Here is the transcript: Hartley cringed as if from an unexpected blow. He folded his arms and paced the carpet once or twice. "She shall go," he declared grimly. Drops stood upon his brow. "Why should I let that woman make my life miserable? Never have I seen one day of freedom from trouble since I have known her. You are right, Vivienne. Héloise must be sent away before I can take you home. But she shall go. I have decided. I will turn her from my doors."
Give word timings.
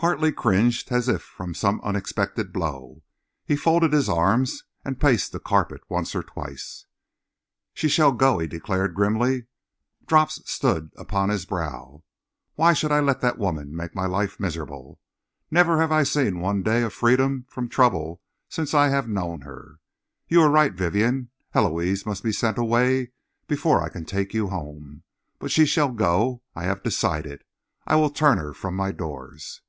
Hartley 0.00 0.32
cringed 0.32 0.90
as 0.90 1.08
if 1.10 1.20
from 1.20 1.50
an 1.62 1.78
unexpected 1.82 2.54
blow. 2.54 3.02
He 3.44 3.54
folded 3.54 3.92
his 3.92 4.08
arms 4.08 4.64
and 4.82 4.98
paced 4.98 5.30
the 5.32 5.38
carpet 5.38 5.82
once 5.90 6.14
or 6.14 6.22
twice. 6.22 6.86
"She 7.74 7.86
shall 7.86 8.12
go," 8.12 8.38
he 8.38 8.46
declared 8.46 8.94
grimly. 8.94 9.44
Drops 10.06 10.40
stood 10.50 10.90
upon 10.96 11.28
his 11.28 11.44
brow. 11.44 12.02
"Why 12.54 12.72
should 12.72 12.90
I 12.90 13.00
let 13.00 13.20
that 13.20 13.36
woman 13.36 13.76
make 13.76 13.94
my 13.94 14.06
life 14.06 14.40
miserable? 14.40 15.00
Never 15.50 15.78
have 15.78 15.92
I 15.92 16.04
seen 16.04 16.40
one 16.40 16.62
day 16.62 16.80
of 16.82 16.94
freedom 16.94 17.44
from 17.50 17.68
trouble 17.68 18.22
since 18.48 18.72
I 18.72 18.88
have 18.88 19.06
known 19.06 19.42
her. 19.42 19.80
You 20.28 20.40
are 20.40 20.50
right, 20.50 20.72
Vivienne. 20.72 21.28
Héloise 21.54 22.06
must 22.06 22.22
be 22.22 22.32
sent 22.32 22.56
away 22.56 23.12
before 23.46 23.82
I 23.84 23.90
can 23.90 24.06
take 24.06 24.32
you 24.32 24.48
home. 24.48 25.02
But 25.38 25.50
she 25.50 25.66
shall 25.66 25.92
go. 25.92 26.40
I 26.56 26.62
have 26.64 26.82
decided. 26.82 27.44
I 27.86 27.96
will 27.96 28.08
turn 28.08 28.38
her 28.38 28.54
from 28.54 28.74
my 28.74 28.92
doors." 28.92 29.60